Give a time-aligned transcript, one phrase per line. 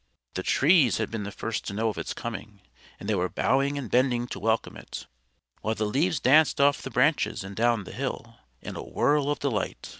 [0.33, 2.61] The trees had been the first to know of its coming,
[2.99, 5.05] and they were bowing and bending to welcome it;
[5.61, 9.37] while the leaves danced off the branches and down the hill, in a whirl of
[9.37, 9.89] delight.